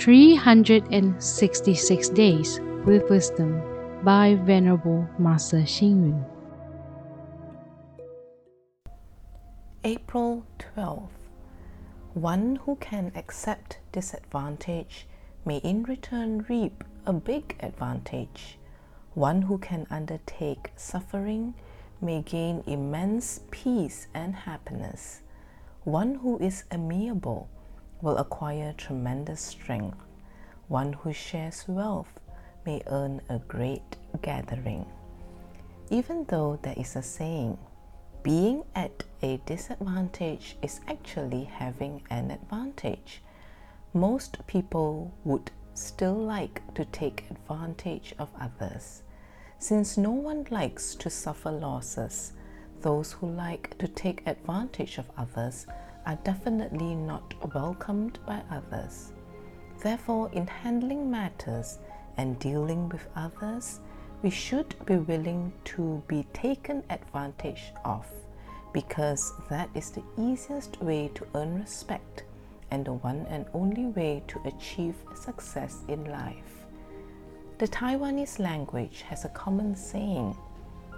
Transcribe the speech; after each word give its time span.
366 0.00 2.08
Days 2.08 2.58
with 2.86 3.10
Wisdom 3.10 3.62
by 4.02 4.34
Venerable 4.34 5.06
Master 5.18 5.58
Xing 5.58 6.08
Yun. 6.08 6.24
April 9.84 10.46
12th. 10.58 11.10
One 12.14 12.56
who 12.64 12.76
can 12.76 13.12
accept 13.14 13.76
disadvantage 13.92 15.06
may 15.44 15.58
in 15.58 15.82
return 15.82 16.46
reap 16.48 16.82
a 17.04 17.12
big 17.12 17.56
advantage. 17.60 18.58
One 19.12 19.42
who 19.42 19.58
can 19.58 19.86
undertake 19.90 20.72
suffering 20.76 21.52
may 22.00 22.22
gain 22.22 22.64
immense 22.66 23.40
peace 23.50 24.06
and 24.14 24.34
happiness. 24.34 25.20
One 25.84 26.14
who 26.14 26.38
is 26.38 26.64
amiable 26.72 27.50
will 28.02 28.16
acquire 28.18 28.72
tremendous 28.76 29.40
strength. 29.40 29.98
One 30.68 30.92
who 30.92 31.12
shares 31.12 31.64
wealth 31.66 32.20
may 32.64 32.82
earn 32.86 33.20
a 33.28 33.38
great 33.38 33.96
gathering. 34.22 34.86
Even 35.90 36.24
though 36.28 36.58
there 36.62 36.74
is 36.76 36.96
a 36.96 37.02
saying, 37.02 37.58
being 38.22 38.64
at 38.74 39.04
a 39.22 39.38
disadvantage 39.46 40.56
is 40.62 40.80
actually 40.86 41.44
having 41.44 42.02
an 42.10 42.30
advantage, 42.30 43.22
most 43.92 44.46
people 44.46 45.12
would 45.24 45.50
still 45.74 46.14
like 46.14 46.62
to 46.74 46.84
take 46.86 47.24
advantage 47.30 48.14
of 48.18 48.28
others. 48.40 49.02
Since 49.58 49.96
no 49.96 50.10
one 50.10 50.46
likes 50.50 50.94
to 50.96 51.10
suffer 51.10 51.50
losses, 51.50 52.32
those 52.82 53.12
who 53.12 53.28
like 53.28 53.76
to 53.78 53.88
take 53.88 54.22
advantage 54.26 54.98
of 54.98 55.10
others 55.16 55.66
are 56.06 56.18
definitely 56.24 56.94
not 56.94 57.34
welcomed 57.54 58.18
by 58.26 58.42
others. 58.50 59.12
Therefore, 59.82 60.30
in 60.32 60.46
handling 60.46 61.10
matters 61.10 61.78
and 62.16 62.38
dealing 62.38 62.88
with 62.88 63.06
others, 63.16 63.80
we 64.22 64.30
should 64.30 64.74
be 64.84 64.96
willing 64.96 65.52
to 65.64 66.02
be 66.06 66.26
taken 66.32 66.82
advantage 66.90 67.72
of 67.84 68.06
because 68.72 69.32
that 69.48 69.68
is 69.74 69.90
the 69.90 70.02
easiest 70.18 70.80
way 70.82 71.10
to 71.14 71.26
earn 71.34 71.58
respect 71.58 72.24
and 72.70 72.84
the 72.84 72.92
one 72.92 73.26
and 73.28 73.46
only 73.54 73.86
way 73.86 74.22
to 74.28 74.40
achieve 74.44 74.94
success 75.14 75.78
in 75.88 76.04
life. 76.04 76.64
The 77.58 77.68
Taiwanese 77.68 78.38
language 78.38 79.02
has 79.08 79.24
a 79.24 79.30
common 79.30 79.74
saying 79.74 80.36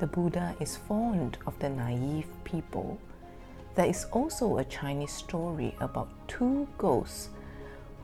the 0.00 0.06
Buddha 0.06 0.54
is 0.60 0.76
fond 0.76 1.38
of 1.46 1.58
the 1.58 1.68
naive 1.68 2.26
people. 2.44 2.98
There 3.76 3.86
is 3.86 4.06
also 4.12 4.58
a 4.58 4.64
Chinese 4.64 5.12
story 5.12 5.76
about 5.80 6.08
two 6.26 6.66
ghosts 6.76 7.30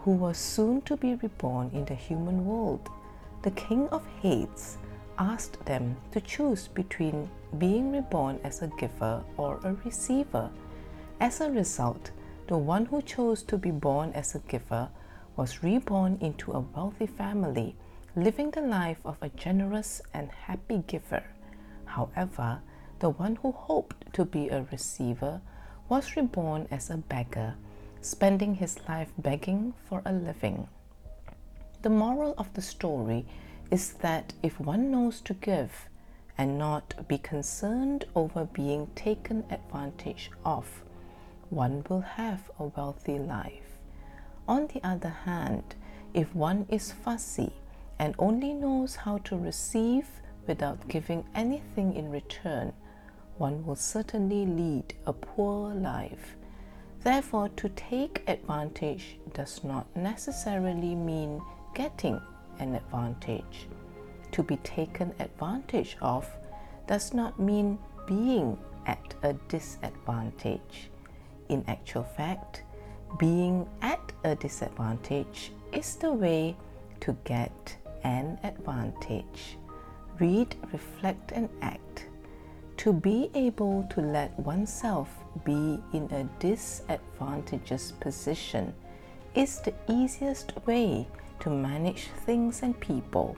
who 0.00 0.12
were 0.12 0.34
soon 0.34 0.80
to 0.82 0.96
be 0.96 1.16
reborn 1.16 1.70
in 1.74 1.84
the 1.84 1.94
human 1.94 2.46
world. 2.46 2.88
The 3.42 3.50
king 3.50 3.88
of 3.88 4.06
Hades 4.22 4.78
asked 5.18 5.64
them 5.66 5.96
to 6.12 6.20
choose 6.20 6.68
between 6.68 7.28
being 7.58 7.90
reborn 7.90 8.38
as 8.44 8.62
a 8.62 8.68
giver 8.78 9.24
or 9.36 9.58
a 9.64 9.74
receiver. 9.84 10.50
As 11.20 11.40
a 11.40 11.50
result, 11.50 12.12
the 12.46 12.56
one 12.56 12.86
who 12.86 13.02
chose 13.02 13.42
to 13.44 13.58
be 13.58 13.72
born 13.72 14.12
as 14.12 14.34
a 14.34 14.38
giver 14.40 14.88
was 15.36 15.64
reborn 15.64 16.18
into 16.20 16.52
a 16.52 16.60
wealthy 16.60 17.06
family, 17.06 17.74
living 18.14 18.50
the 18.52 18.60
life 18.60 19.00
of 19.04 19.16
a 19.20 19.30
generous 19.30 20.00
and 20.14 20.30
happy 20.30 20.84
giver. 20.86 21.24
However, 21.86 22.60
the 23.00 23.10
one 23.10 23.36
who 23.36 23.50
hoped 23.50 24.12
to 24.14 24.24
be 24.24 24.48
a 24.48 24.66
receiver 24.70 25.40
was 25.88 26.16
reborn 26.16 26.66
as 26.70 26.90
a 26.90 26.96
beggar, 26.96 27.54
spending 28.00 28.54
his 28.54 28.78
life 28.88 29.12
begging 29.18 29.72
for 29.88 30.02
a 30.04 30.12
living. 30.12 30.68
The 31.82 31.90
moral 31.90 32.34
of 32.38 32.52
the 32.54 32.62
story 32.62 33.26
is 33.70 33.92
that 33.94 34.32
if 34.42 34.58
one 34.58 34.90
knows 34.90 35.20
to 35.22 35.34
give 35.34 35.88
and 36.38 36.58
not 36.58 37.06
be 37.08 37.18
concerned 37.18 38.04
over 38.14 38.44
being 38.44 38.88
taken 38.94 39.44
advantage 39.50 40.30
of, 40.44 40.82
one 41.50 41.84
will 41.88 42.00
have 42.00 42.50
a 42.58 42.64
wealthy 42.64 43.18
life. 43.18 43.78
On 44.48 44.66
the 44.68 44.84
other 44.86 45.14
hand, 45.24 45.76
if 46.14 46.34
one 46.34 46.66
is 46.68 46.92
fussy 46.92 47.52
and 47.98 48.14
only 48.18 48.52
knows 48.52 48.96
how 48.96 49.18
to 49.18 49.36
receive 49.36 50.06
without 50.46 50.88
giving 50.88 51.24
anything 51.34 51.94
in 51.94 52.10
return, 52.10 52.72
one 53.38 53.64
will 53.64 53.76
certainly 53.76 54.46
lead 54.46 54.94
a 55.06 55.12
poor 55.12 55.74
life. 55.74 56.36
Therefore, 57.02 57.48
to 57.50 57.68
take 57.70 58.22
advantage 58.26 59.18
does 59.34 59.62
not 59.62 59.86
necessarily 59.94 60.94
mean 60.94 61.40
getting 61.74 62.20
an 62.58 62.74
advantage. 62.74 63.68
To 64.32 64.42
be 64.42 64.56
taken 64.58 65.14
advantage 65.20 65.96
of 66.00 66.28
does 66.86 67.14
not 67.14 67.38
mean 67.38 67.78
being 68.06 68.58
at 68.86 69.14
a 69.22 69.34
disadvantage. 69.48 70.90
In 71.48 71.64
actual 71.68 72.02
fact, 72.02 72.62
being 73.18 73.68
at 73.82 74.12
a 74.24 74.34
disadvantage 74.34 75.52
is 75.72 75.96
the 75.96 76.12
way 76.12 76.56
to 77.00 77.16
get 77.24 77.76
an 78.02 78.38
advantage. 78.42 79.58
Read, 80.18 80.56
reflect, 80.72 81.32
and 81.32 81.48
act. 81.62 82.05
To 82.78 82.92
be 82.92 83.30
able 83.34 83.84
to 83.90 84.00
let 84.00 84.38
oneself 84.38 85.08
be 85.44 85.80
in 85.92 86.08
a 86.12 86.28
disadvantageous 86.38 87.92
position 87.92 88.74
is 89.34 89.60
the 89.60 89.74
easiest 89.88 90.52
way 90.66 91.08
to 91.40 91.50
manage 91.50 92.08
things 92.24 92.62
and 92.62 92.78
people, 92.78 93.36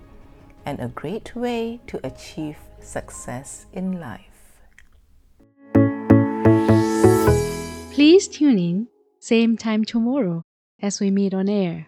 and 0.66 0.80
a 0.80 0.88
great 0.88 1.34
way 1.34 1.80
to 1.86 1.98
achieve 2.06 2.58
success 2.80 3.66
in 3.72 4.00
life. 4.00 4.60
Please 7.94 8.28
tune 8.28 8.58
in, 8.58 8.88
same 9.18 9.56
time 9.56 9.84
tomorrow 9.84 10.42
as 10.80 11.00
we 11.00 11.10
meet 11.10 11.32
on 11.32 11.48
air. 11.48 11.86